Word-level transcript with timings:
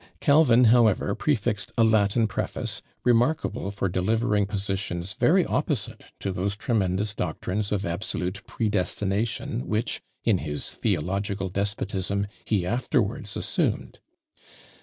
Calvin, 0.19 0.63
however, 0.63 1.13
prefixed 1.13 1.71
a 1.77 1.83
Latin 1.83 2.27
preface, 2.27 2.81
remarkable 3.05 3.69
for 3.69 3.87
delivering 3.87 4.47
positions 4.47 5.13
very 5.13 5.45
opposite 5.45 6.01
to 6.19 6.31
those 6.31 6.55
tremendous 6.55 7.13
doctrines 7.13 7.71
of 7.71 7.85
absolute 7.85 8.41
predestination 8.47 9.67
which, 9.67 10.01
in 10.23 10.39
his 10.39 10.71
theological 10.71 11.49
despotism, 11.49 12.25
he 12.45 12.65
afterwards 12.65 13.37
assumed. 13.37 13.99